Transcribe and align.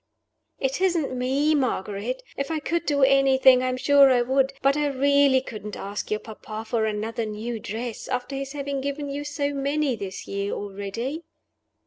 "It 0.57 0.81
isn't 0.81 1.15
me, 1.15 1.53
Margaret: 1.53 2.23
if 2.35 2.49
I 2.49 2.57
could 2.57 2.87
do 2.87 3.03
anything, 3.03 3.61
I'm 3.61 3.77
sure 3.77 4.09
I 4.11 4.23
would; 4.23 4.51
but 4.63 4.75
I 4.75 4.87
really 4.87 5.41
couldn't 5.41 5.77
ask 5.77 6.09
your 6.09 6.19
papa 6.19 6.65
for 6.67 6.85
another 6.87 7.23
new 7.27 7.59
dress, 7.59 8.07
after 8.07 8.35
his 8.35 8.53
having 8.53 8.81
given 8.81 9.09
you 9.11 9.23
so 9.23 9.53
many 9.53 9.95
this 9.95 10.25
year, 10.27 10.53
already." 10.53 11.21